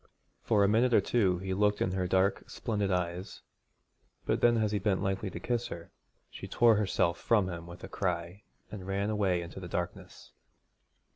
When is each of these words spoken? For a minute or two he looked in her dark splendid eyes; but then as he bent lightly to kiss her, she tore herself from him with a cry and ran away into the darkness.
For 0.41 0.63
a 0.63 0.67
minute 0.67 0.95
or 0.95 0.99
two 0.99 1.37
he 1.37 1.53
looked 1.53 1.79
in 1.79 1.91
her 1.91 2.07
dark 2.07 2.49
splendid 2.49 2.89
eyes; 2.89 3.43
but 4.25 4.41
then 4.41 4.57
as 4.57 4.71
he 4.71 4.79
bent 4.79 5.03
lightly 5.03 5.29
to 5.29 5.39
kiss 5.39 5.67
her, 5.67 5.91
she 6.31 6.47
tore 6.47 6.75
herself 6.77 7.19
from 7.19 7.47
him 7.47 7.67
with 7.67 7.83
a 7.83 7.87
cry 7.87 8.41
and 8.71 8.87
ran 8.87 9.11
away 9.11 9.43
into 9.43 9.59
the 9.59 9.67
darkness. 9.67 10.31